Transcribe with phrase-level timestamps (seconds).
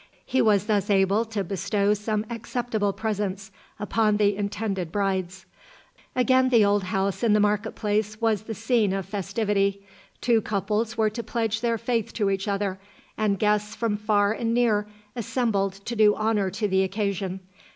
[0.25, 5.45] He was thus able to bestow some acceptable presents upon the intended brides.
[6.15, 9.85] Again the old house in the market place was the scene of festivity.
[10.19, 12.79] Two couples were to pledge their faith to each other,
[13.15, 17.41] and guests from far and near assembled to do honour to the occasion.